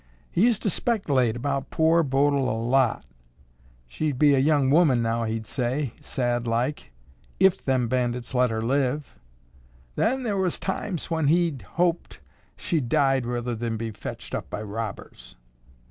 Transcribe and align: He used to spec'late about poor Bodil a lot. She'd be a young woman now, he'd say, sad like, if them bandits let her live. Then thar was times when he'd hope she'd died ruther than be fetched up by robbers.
He 0.31 0.41
used 0.45 0.63
to 0.63 0.69
spec'late 0.71 1.35
about 1.35 1.69
poor 1.69 2.01
Bodil 2.01 2.49
a 2.49 2.57
lot. 2.59 3.05
She'd 3.85 4.17
be 4.17 4.33
a 4.33 4.39
young 4.39 4.71
woman 4.71 5.03
now, 5.03 5.25
he'd 5.25 5.45
say, 5.45 5.93
sad 6.01 6.47
like, 6.47 6.91
if 7.39 7.63
them 7.63 7.87
bandits 7.87 8.33
let 8.33 8.49
her 8.49 8.63
live. 8.63 9.19
Then 9.95 10.23
thar 10.23 10.37
was 10.37 10.57
times 10.57 11.11
when 11.11 11.27
he'd 11.27 11.61
hope 11.77 12.15
she'd 12.55 12.89
died 12.89 13.27
ruther 13.27 13.53
than 13.53 13.77
be 13.77 13.91
fetched 13.91 14.33
up 14.33 14.49
by 14.49 14.63
robbers. 14.63 15.35